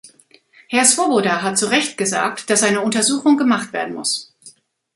Herr 0.69 0.83
Swoboda 0.85 1.43
hat 1.43 1.59
zu 1.59 1.67
Recht 1.67 1.95
gesagt, 1.95 2.49
dass 2.49 2.63
eine 2.63 2.81
Untersuchung 2.81 3.37
gemacht 3.37 3.71
werden 3.71 3.93
muss. 3.93 4.33